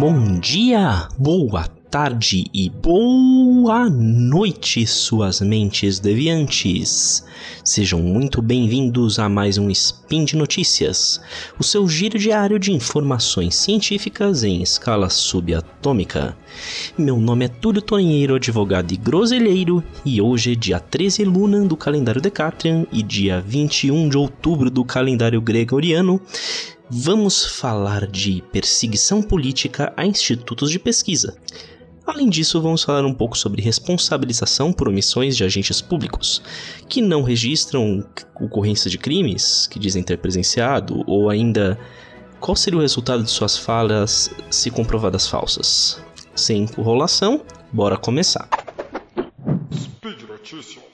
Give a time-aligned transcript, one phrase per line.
[0.00, 7.22] Bom dia, boa tarde e boa noite, suas mentes deviantes.
[7.62, 11.20] Sejam muito bem-vindos a mais um Spin de Notícias,
[11.58, 16.34] o seu giro diário de informações científicas em escala subatômica.
[16.96, 21.76] Meu nome é Túlio Toninheiro, advogado e groselheiro, e hoje é dia 13 Luna do
[21.76, 26.18] calendário Decatrian e dia 21 de outubro do calendário gregoriano
[26.90, 31.36] vamos falar de perseguição política a institutos de pesquisa.
[32.04, 36.42] Além disso, vamos falar um pouco sobre responsabilização por omissões de agentes públicos
[36.88, 38.04] que não registram
[38.40, 41.78] ocorrência de crimes que dizem ter presenciado ou ainda
[42.40, 46.02] qual seria o resultado de suas falas se comprovadas falsas.
[46.34, 48.48] Sem enrolação, bora começar.
[49.72, 50.89] Speed Notícias.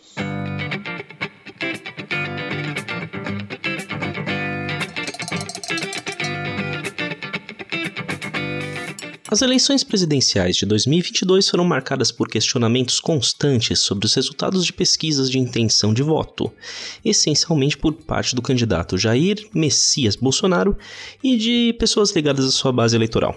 [9.29, 15.29] As eleições presidenciais de 2022 foram marcadas por questionamentos constantes sobre os resultados de pesquisas
[15.29, 16.53] de intenção de voto,
[17.05, 20.79] essencialmente por parte do candidato Jair Messias Bolsonaro
[21.25, 23.35] e de pessoas ligadas à sua base eleitoral.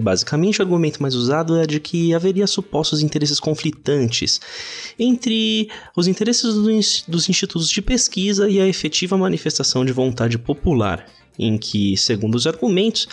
[0.00, 4.40] Basicamente, o argumento mais usado é de que haveria supostos interesses conflitantes
[4.98, 6.54] entre os interesses
[7.06, 11.06] dos institutos de pesquisa e a efetiva manifestação de vontade popular,
[11.38, 13.06] em que, segundo os argumentos,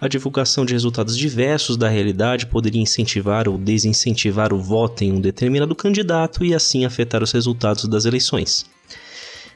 [0.00, 5.20] a divulgação de resultados diversos da realidade poderia incentivar ou desincentivar o voto em um
[5.20, 8.66] determinado candidato e assim afetar os resultados das eleições.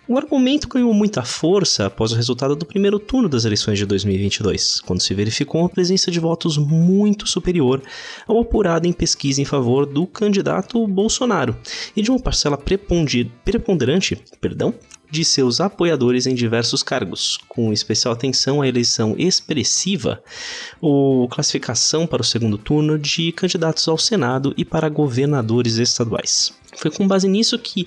[0.08, 4.80] O argumento ganhou muita força após o resultado do primeiro turno das eleições de 2022,
[4.82, 7.82] quando se verificou uma presença de votos muito superior
[8.24, 11.56] ao apurado em pesquisa em favor do candidato Bolsonaro
[11.96, 14.72] e de uma parcela preponderante perdão,
[15.10, 20.22] de seus apoiadores em diversos cargos, com especial atenção à eleição expressiva
[20.80, 26.52] ou classificação para o segundo turno de candidatos ao Senado e para governadores estaduais.
[26.76, 27.86] Foi com base nisso que,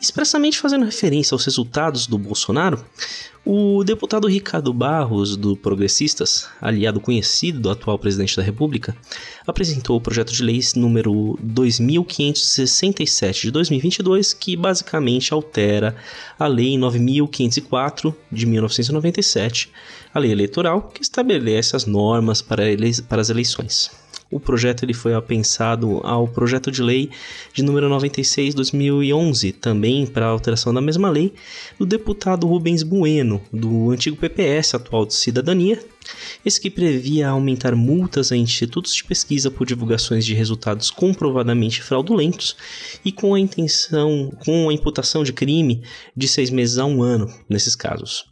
[0.00, 2.84] expressamente fazendo referência aos resultados do Bolsonaro,
[3.48, 8.96] o deputado Ricardo Barros, do Progressistas, aliado conhecido do atual presidente da República,
[9.46, 15.94] apresentou o projeto de lei número 2567 de 2022, que basicamente altera
[16.36, 19.70] a Lei 9504 de 1997,
[20.12, 22.64] a lei eleitoral, que estabelece as normas para,
[23.08, 23.92] para as eleições.
[24.30, 27.10] O projeto ele foi apensado ao projeto de lei
[27.52, 31.32] de número 96/2011, também para alteração da mesma lei,
[31.78, 35.80] do deputado Rubens Bueno, do antigo PPS, atual de Cidadania,
[36.44, 42.56] esse que previa aumentar multas a institutos de pesquisa por divulgações de resultados comprovadamente fraudulentos
[43.04, 45.82] e com a intenção, com a imputação de crime
[46.16, 48.24] de seis meses a um ano nesses casos.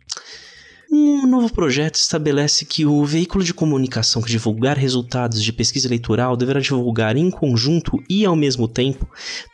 [0.96, 6.36] Um novo projeto estabelece que o veículo de comunicação que divulgar resultados de pesquisa eleitoral
[6.36, 9.04] deverá divulgar em conjunto e ao mesmo tempo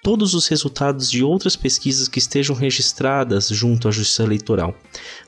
[0.03, 4.77] todos os resultados de outras pesquisas que estejam registradas junto à Justiça Eleitoral,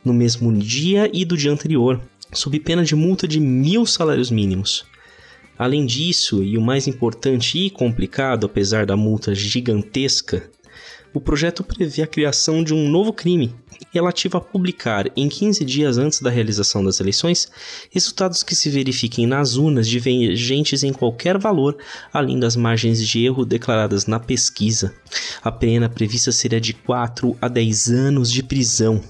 [0.05, 1.99] no mesmo dia e do dia anterior,
[2.31, 4.85] sob pena de multa de mil salários mínimos.
[5.59, 10.51] Além disso, e o mais importante e complicado, apesar da multa gigantesca,
[11.15, 13.55] o projeto prevê a criação de um novo crime
[13.93, 17.51] relativo a publicar, em 15 dias antes da realização das eleições,
[17.91, 21.77] resultados que se verifiquem nas urnas divergentes em qualquer valor,
[22.13, 24.95] além das margens de erro declaradas na pesquisa.
[25.43, 29.03] A pena prevista seria de 4 a 10 anos de prisão.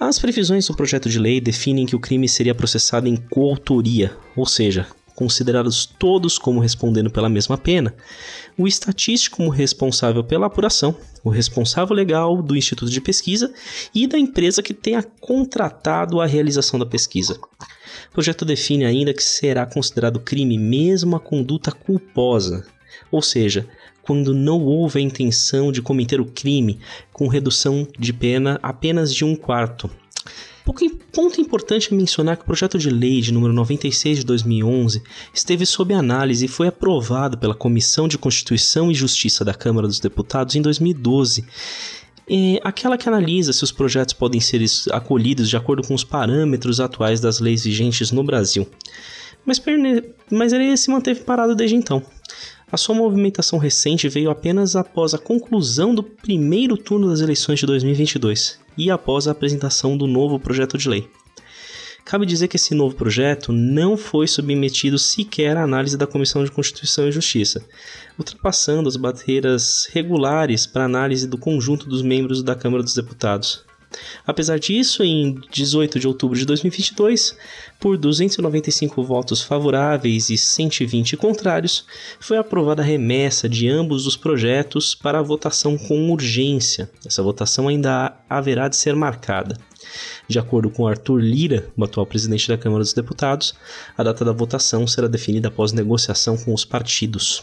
[0.00, 4.46] As previsões do projeto de lei definem que o crime seria processado em coautoria, ou
[4.46, 4.86] seja,
[5.18, 7.92] considerados todos como respondendo pela mesma pena,
[8.56, 13.52] o estatístico como responsável pela apuração, o responsável legal do instituto de pesquisa
[13.92, 17.34] e da empresa que tenha contratado a realização da pesquisa.
[17.34, 22.64] O projeto define ainda que será considerado crime mesmo a conduta culposa,
[23.10, 23.68] ou seja,
[24.00, 26.78] quando não houve a intenção de cometer o crime,
[27.12, 29.90] com redução de pena apenas de um quarto,
[31.18, 35.02] ponto importante é mencionar que o projeto de lei de número 96 de 2011
[35.34, 39.98] esteve sob análise e foi aprovado pela Comissão de Constituição e Justiça da Câmara dos
[39.98, 41.44] Deputados em 2012.
[42.30, 46.78] É aquela que analisa se os projetos podem ser acolhidos de acordo com os parâmetros
[46.78, 48.68] atuais das leis vigentes no Brasil.
[49.44, 49.60] Mas,
[50.30, 52.00] mas ele se manteve parado desde então.
[52.70, 57.64] A sua movimentação recente veio apenas após a conclusão do primeiro turno das eleições de
[57.64, 61.08] 2022 e após a apresentação do novo projeto de lei.
[62.04, 66.50] Cabe dizer que esse novo projeto não foi submetido sequer à análise da Comissão de
[66.50, 67.64] Constituição e Justiça,
[68.18, 73.67] ultrapassando as barreiras regulares para análise do conjunto dos membros da Câmara dos Deputados.
[74.26, 77.36] Apesar disso, em 18 de outubro de 2022,
[77.80, 81.86] por 295 votos favoráveis e 120 contrários,
[82.20, 86.90] foi aprovada a remessa de ambos os projetos para a votação com urgência.
[87.06, 89.56] Essa votação ainda haverá de ser marcada.
[90.28, 93.54] De acordo com Arthur Lira, o atual presidente da Câmara dos Deputados,
[93.96, 97.42] a data da votação será definida após negociação com os partidos.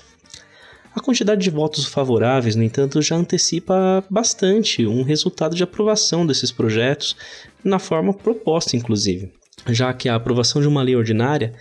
[0.96, 6.54] A quantidade de votos favoráveis, no entanto, já antecipa bastante um resultado de aprovação desses
[6.54, 7.18] projetos,
[7.62, 9.30] na forma proposta, inclusive,
[9.68, 11.54] já que a aprovação de uma lei ordinária,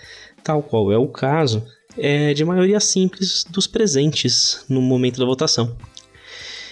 [0.44, 1.64] tal qual é o caso,
[1.98, 5.76] é de maioria simples dos presentes no momento da votação.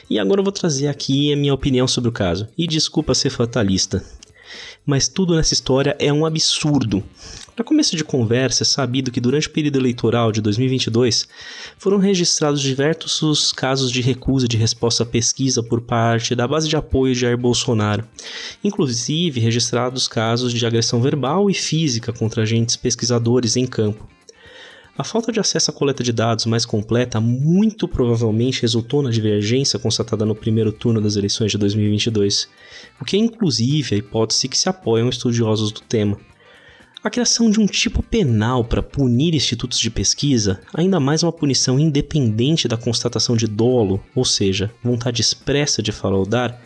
[0.09, 2.47] E agora eu vou trazer aqui a minha opinião sobre o caso.
[2.57, 4.05] E desculpa ser fatalista,
[4.87, 7.03] mas tudo nessa história é um absurdo.
[7.55, 11.29] Para começo de conversa, é sabido que durante o período eleitoral de 2022
[11.77, 16.77] foram registrados diversos casos de recusa de resposta à pesquisa por parte da base de
[16.77, 18.09] apoio de Jair Bolsonaro,
[18.65, 24.09] inclusive registrados casos de agressão verbal e física contra agentes pesquisadores em campo.
[24.97, 29.79] A falta de acesso à coleta de dados mais completa muito provavelmente resultou na divergência
[29.79, 32.49] constatada no primeiro turno das eleições de 2022,
[32.99, 36.19] o que é inclusive a hipótese que se apoiam estudiosos do tema.
[37.05, 41.77] A criação de um tipo penal para punir institutos de pesquisa, ainda mais uma punição
[41.77, 46.63] independente da constatação de dolo, ou seja, vontade expressa de fraudar,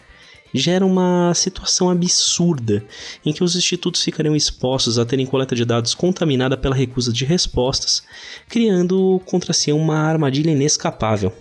[0.52, 2.84] gera uma situação absurda
[3.24, 7.24] em que os institutos ficariam expostos a terem coleta de dados contaminada pela recusa de
[7.24, 8.02] respostas,
[8.46, 11.32] criando contra si uma armadilha inescapável.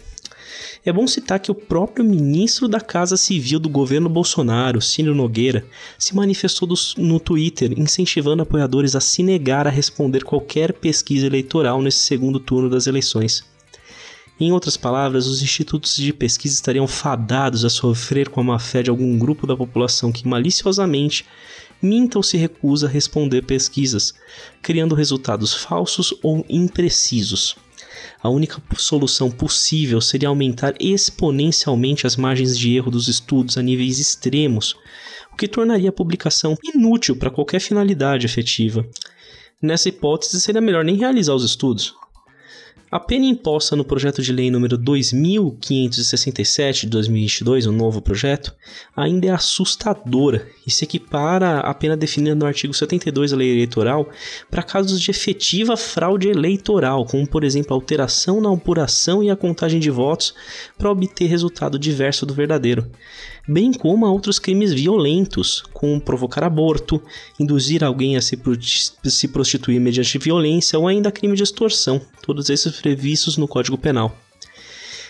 [0.86, 5.66] É bom citar que o próprio ministro da Casa Civil do governo Bolsonaro, Ciro Nogueira,
[5.98, 12.02] se manifestou no Twitter incentivando apoiadores a se negar a responder qualquer pesquisa eleitoral nesse
[12.02, 13.44] segundo turno das eleições.
[14.40, 18.92] Em outras palavras, os institutos de pesquisa estariam fadados a sofrer com a má-fé de
[18.92, 21.26] algum grupo da população que maliciosamente
[21.82, 24.14] minta ou se recusa a responder pesquisas,
[24.62, 27.56] criando resultados falsos ou imprecisos
[28.22, 34.00] a única solução possível seria aumentar exponencialmente as margens de erro dos estudos a níveis
[34.00, 34.76] extremos,
[35.32, 38.88] o que tornaria a publicação inútil para qualquer finalidade efetiva.
[39.62, 41.96] Nessa hipótese, seria melhor nem realizar os estudos.
[42.96, 48.56] A pena imposta no projeto de lei número 2567 de 2022, o um novo projeto,
[48.96, 54.08] ainda é assustadora e se equipara à pena definida no artigo 72 da lei eleitoral
[54.50, 59.36] para casos de efetiva fraude eleitoral, como por exemplo a alteração na apuração e a
[59.36, 60.34] contagem de votos
[60.78, 62.90] para obter resultado diverso do verdadeiro
[63.48, 67.02] bem como a outros crimes violentos, como provocar aborto,
[67.40, 68.38] induzir alguém a se,
[69.28, 74.16] prostituir mediante violência ou ainda crime de extorsão, todos esses previstos no Código Penal.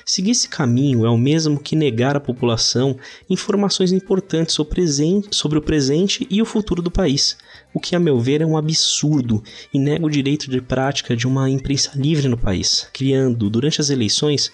[0.07, 2.95] Seguir esse caminho é o mesmo que negar à população
[3.27, 7.35] informações importantes sobre o presente e o futuro do país,
[7.73, 9.43] o que, a meu ver, é um absurdo
[9.73, 13.89] e nega o direito de prática de uma imprensa livre no país, criando, durante as
[13.89, 14.51] eleições,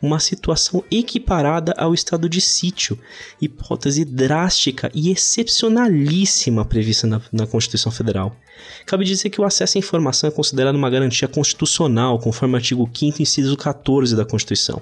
[0.00, 2.98] uma situação equiparada ao estado de sítio,
[3.40, 8.36] hipótese drástica e excepcionalíssima prevista na, na, Constituição Federal.
[8.84, 12.90] Cabe dizer que o acesso à informação é considerado uma garantia constitucional, conforme o artigo
[12.92, 14.80] 5 inciso 14 da Constituição.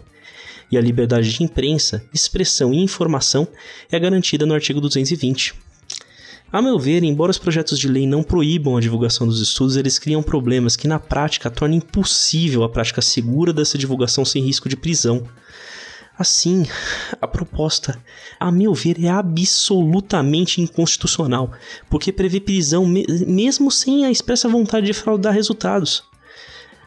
[0.70, 3.46] E a liberdade de imprensa, expressão e informação
[3.90, 5.63] é garantida no artigo 220.
[6.54, 9.98] A meu ver, embora os projetos de lei não proíbam a divulgação dos estudos, eles
[9.98, 14.76] criam problemas que na prática tornam impossível a prática segura dessa divulgação sem risco de
[14.76, 15.24] prisão.
[16.16, 16.64] Assim,
[17.20, 18.00] a proposta,
[18.38, 21.50] a meu ver, é absolutamente inconstitucional,
[21.90, 26.04] porque prevê prisão me mesmo sem a expressa vontade de fraudar resultados.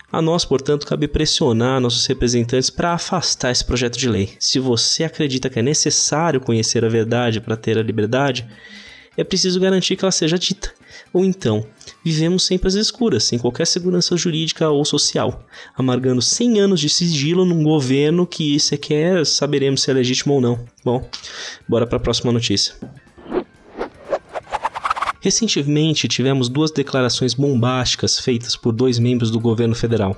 [0.09, 4.29] A nós, portanto, cabe pressionar nossos representantes para afastar esse projeto de lei.
[4.39, 8.47] Se você acredita que é necessário conhecer a verdade para ter a liberdade,
[9.17, 10.71] é preciso garantir que ela seja dita.
[11.11, 11.65] Ou então,
[12.05, 15.43] vivemos sempre às escuras, sem qualquer segurança jurídica ou social,
[15.75, 20.65] amargando 100 anos de sigilo num governo que sequer saberemos se é legítimo ou não.
[20.85, 21.09] Bom,
[21.67, 22.75] bora para a próxima notícia.
[25.19, 30.15] Recentemente tivemos duas declarações bombásticas feitas por dois membros do governo federal.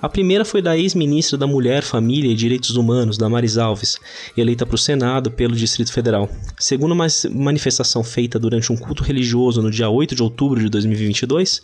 [0.00, 3.98] A primeira foi da ex-ministra da Mulher, Família e Direitos Humanos, Damaris Alves,
[4.36, 6.28] eleita para o Senado pelo Distrito Federal.
[6.58, 11.60] Segundo uma manifestação feita durante um culto religioso no dia 8 de outubro de 2022,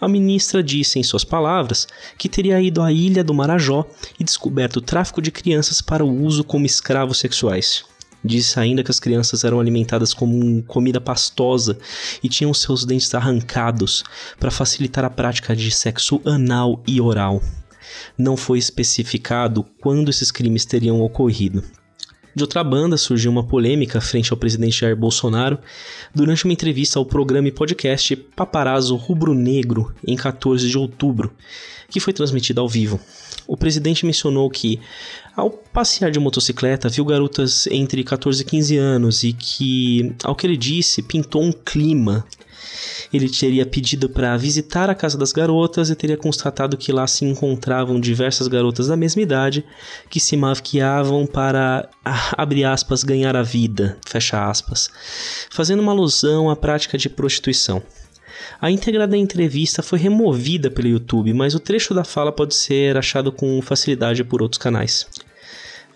[0.00, 1.86] a ministra disse, em suas palavras,
[2.16, 3.86] que teria ido à ilha do Marajó
[4.18, 7.84] e descoberto o tráfico de crianças para o uso como escravos sexuais.
[8.24, 11.78] Disse ainda que as crianças eram alimentadas como comida pastosa
[12.22, 14.02] e tinham seus dentes arrancados
[14.38, 17.40] para facilitar a prática de sexo anal e oral.
[18.16, 21.62] Não foi especificado quando esses crimes teriam ocorrido.
[22.38, 25.58] De outra banda, surgiu uma polêmica frente ao presidente Jair Bolsonaro
[26.14, 31.32] durante uma entrevista ao programa e podcast Paparazzo Rubro Negro em 14 de outubro,
[31.90, 33.00] que foi transmitida ao vivo.
[33.44, 34.78] O presidente mencionou que,
[35.34, 40.46] ao passear de motocicleta, viu garotas entre 14 e 15 anos e que, ao que
[40.46, 42.24] ele disse, pintou um clima
[43.12, 47.24] ele teria pedido para visitar a casa das garotas e teria constatado que lá se
[47.24, 49.64] encontravam diversas garotas da mesma idade
[50.10, 51.88] que se maquiavam para,
[52.36, 54.90] abre aspas, ganhar a vida, fecha aspas,
[55.50, 57.82] fazendo uma alusão à prática de prostituição.
[58.60, 62.96] A íntegra da entrevista foi removida pelo YouTube, mas o trecho da fala pode ser
[62.96, 65.06] achado com facilidade por outros canais.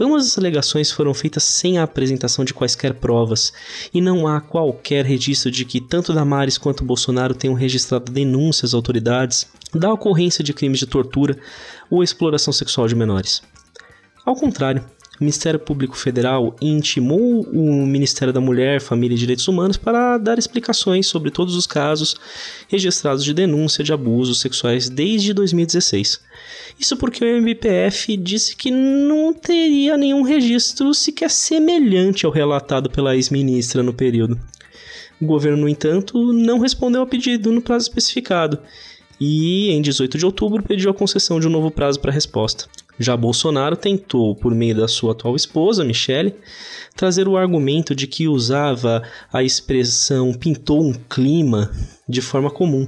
[0.01, 3.53] Ambas as alegações foram feitas sem a apresentação de quaisquer provas,
[3.93, 8.75] e não há qualquer registro de que tanto Damares quanto Bolsonaro tenham registrado denúncias às
[8.75, 11.39] autoridades da ocorrência de crimes de tortura
[11.91, 13.43] ou exploração sexual de menores.
[14.25, 14.85] Ao contrário,
[15.23, 21.07] Ministério Público Federal intimou o Ministério da Mulher, Família e Direitos Humanos para dar explicações
[21.07, 22.17] sobre todos os casos
[22.69, 26.21] registrados de denúncia de abusos sexuais desde 2016.
[26.79, 33.15] Isso porque o MPF disse que não teria nenhum registro sequer semelhante ao relatado pela
[33.15, 34.39] ex-ministra no período.
[35.21, 38.59] O governo, no entanto, não respondeu ao pedido no prazo especificado
[39.21, 42.65] e, em 18 de outubro, pediu a concessão de um novo prazo para resposta.
[42.99, 46.35] Já Bolsonaro tentou, por meio da sua atual esposa, Michele,
[46.95, 51.71] trazer o argumento de que usava a expressão pintou um clima
[52.09, 52.87] de forma comum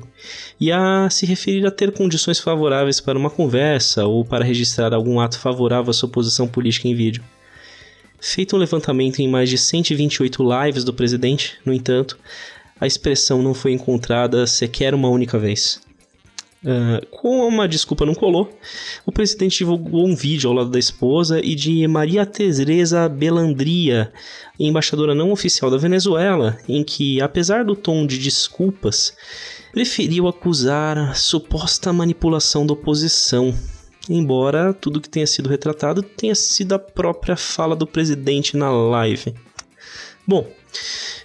[0.61, 5.19] e a se referir a ter condições favoráveis para uma conversa ou para registrar algum
[5.19, 7.25] ato favorável à sua posição política em vídeo.
[8.21, 12.19] Feito um levantamento em mais de 128 lives do presidente, no entanto,
[12.81, 15.84] a expressão não foi encontrada sequer uma única vez.
[16.65, 18.51] Uh, como uma desculpa não colou,
[19.05, 24.11] o presidente divulgou um vídeo ao lado da esposa e de Maria Teresa Belandria,
[24.59, 29.15] embaixadora não oficial da Venezuela, em que, apesar do tom de desculpas,
[29.73, 33.55] preferiu acusar a suposta manipulação da oposição,
[34.09, 39.35] embora tudo que tenha sido retratado tenha sido a própria fala do presidente na live.
[40.27, 40.51] Bom,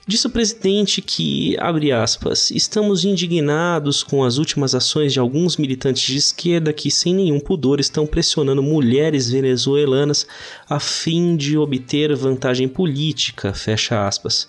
[0.10, 6.02] Disse o presidente que, abre aspas, estamos indignados com as últimas ações de alguns militantes
[6.02, 10.26] de esquerda que, sem nenhum pudor, estão pressionando mulheres venezuelanas
[10.68, 14.48] a fim de obter vantagem política, fecha aspas.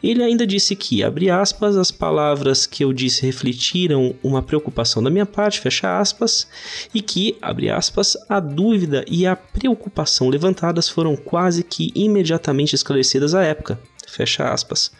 [0.00, 5.10] Ele ainda disse que, abre aspas, as palavras que eu disse refletiram uma preocupação da
[5.10, 6.46] minha parte, fecha aspas,
[6.94, 13.34] e que, abre aspas, a dúvida e a preocupação levantadas foram quase que imediatamente esclarecidas
[13.34, 13.76] à época,
[14.10, 14.90] Fecha aspas.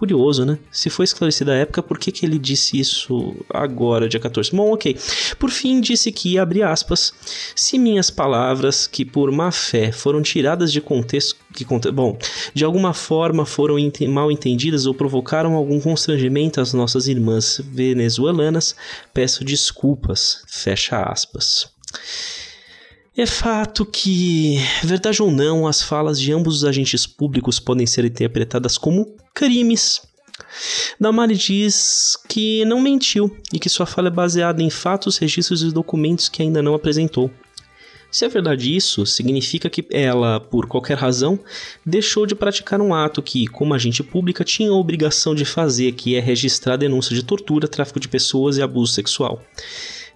[0.00, 0.58] Curioso, né?
[0.72, 4.50] Se foi esclarecida a época, por que, que ele disse isso agora, dia 14?
[4.50, 4.96] Bom, ok.
[5.38, 7.12] Por fim, disse que, abre aspas,
[7.54, 12.18] se minhas palavras, que por má fé foram tiradas de contexto, que, bom,
[12.54, 13.76] de alguma forma foram
[14.08, 18.74] mal entendidas ou provocaram algum constrangimento às nossas irmãs venezuelanas,
[19.12, 20.42] peço desculpas.
[20.46, 21.68] Fecha aspas.
[23.16, 28.04] É fato que, verdade ou não, as falas de ambos os agentes públicos podem ser
[28.04, 30.00] interpretadas como crimes.
[30.98, 35.72] Damari diz que não mentiu e que sua fala é baseada em fatos, registros e
[35.72, 37.30] documentos que ainda não apresentou.
[38.12, 41.38] Se é verdade isso, significa que ela, por qualquer razão,
[41.86, 46.16] deixou de praticar um ato que, como agente pública, tinha a obrigação de fazer, que
[46.16, 49.40] é registrar denúncia de tortura, tráfico de pessoas e abuso sexual.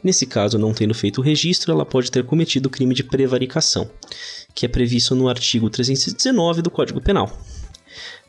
[0.04, 3.90] Nesse caso, não tendo feito o registro, ela pode ter cometido o crime de prevaricação,
[4.54, 7.34] que é previsto no artigo 319 do Código Penal.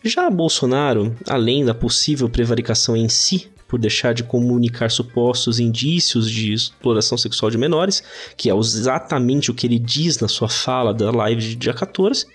[0.01, 6.53] Já Bolsonaro, além da possível prevaricação em si, por deixar de comunicar supostos indícios de
[6.53, 8.01] exploração sexual de menores,
[8.37, 12.25] que é exatamente o que ele diz na sua fala da live de dia 14,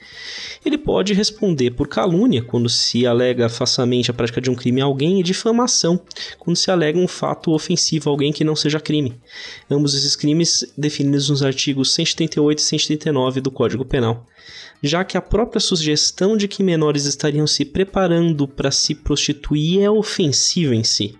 [0.63, 4.85] ele pode responder por calúnia, quando se alega falsamente a prática de um crime a
[4.85, 5.99] alguém, e difamação,
[6.39, 9.19] quando se alega um fato ofensivo a alguém que não seja crime.
[9.71, 14.27] Ambos esses crimes definidos nos artigos 138 e 139 do Código Penal
[14.83, 19.91] já que a própria sugestão de que menores estariam se preparando para se prostituir é
[19.91, 21.20] ofensiva em si.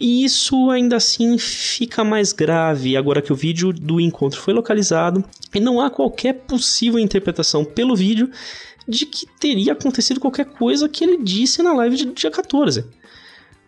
[0.00, 5.24] E isso ainda assim fica mais grave agora que o vídeo do encontro foi localizado
[5.54, 8.30] e não há qualquer possível interpretação pelo vídeo
[8.86, 12.84] de que teria acontecido qualquer coisa que ele disse na live de dia 14.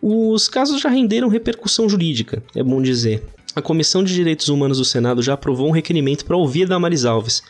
[0.01, 3.23] Os casos já renderam repercussão jurídica, é bom dizer.
[3.53, 7.43] A Comissão de Direitos Humanos do Senado já aprovou um requerimento para ouvir Damares Alves,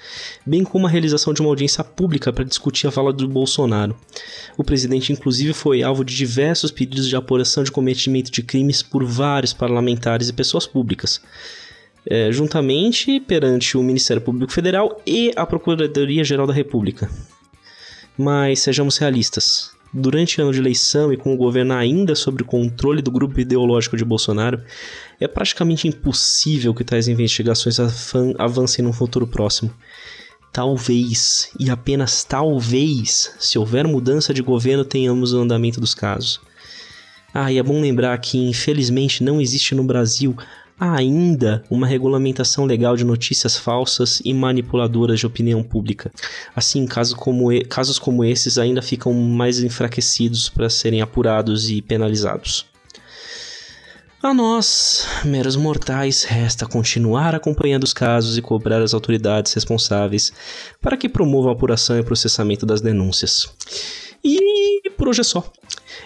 [0.44, 3.96] bem como a realização de uma audiência pública para discutir a fala do Bolsonaro.
[4.58, 9.06] O presidente, inclusive, foi alvo de diversos pedidos de apuração de cometimento de crimes por
[9.06, 11.22] vários parlamentares e pessoas públicas.
[12.10, 17.12] É, juntamente perante o Ministério Público Federal e a Procuradoria-Geral da República.
[18.18, 19.70] Mas sejamos realistas.
[19.94, 23.40] Durante o ano de eleição e com o governo ainda sob o controle do grupo
[23.40, 24.62] ideológico de Bolsonaro,
[25.20, 27.78] é praticamente impossível que tais investigações
[28.38, 29.74] avancem num futuro próximo.
[30.54, 36.40] Talvez, e apenas talvez, se houver mudança de governo, tenhamos o andamento dos casos.
[37.34, 40.36] Ah, e é bom lembrar que infelizmente não existe no Brasil
[40.82, 46.12] ainda uma regulamentação legal de notícias falsas e manipuladoras de opinião pública.
[46.56, 52.66] Assim, casos como, casos como esses ainda ficam mais enfraquecidos para serem apurados e penalizados.
[54.24, 60.34] A nós, meros mortais, resta continuar acompanhando os casos e cobrar as autoridades responsáveis
[60.82, 63.48] para que promovam a apuração e processamento das denúncias.
[64.24, 65.52] E por hoje é só.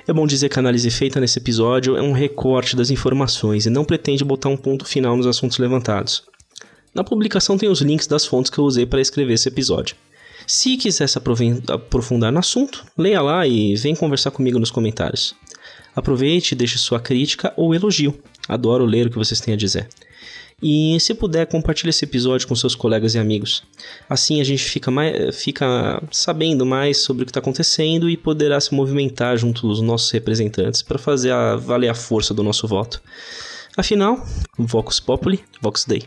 [0.07, 3.69] É bom dizer que a análise feita nesse episódio é um recorte das informações e
[3.69, 6.23] não pretende botar um ponto final nos assuntos levantados.
[6.93, 9.95] Na publicação tem os links das fontes que eu usei para escrever esse episódio.
[10.47, 15.35] Se quiser se aprofundar no assunto, leia lá e vem conversar comigo nos comentários.
[15.95, 18.17] Aproveite e deixe sua crítica ou elogio.
[18.47, 19.87] Adoro ler o que vocês têm a dizer.
[20.61, 23.63] E se puder, compartilhe esse episódio com seus colegas e amigos.
[24.09, 28.59] Assim a gente fica, mais, fica sabendo mais sobre o que está acontecendo e poderá
[28.59, 33.01] se movimentar junto aos nossos representantes para fazer a, valer a força do nosso voto.
[33.75, 34.25] Afinal,
[34.57, 36.03] Vox Populi, Vox Dei.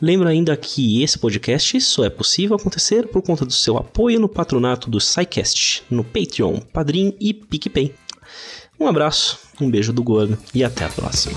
[0.00, 4.28] Lembro ainda que esse podcast só é possível acontecer por conta do seu apoio no
[4.28, 7.94] patronato do SciCast, no Patreon, Padrim e PicPay.
[8.78, 11.36] Um abraço, um beijo do gordo e até a próxima.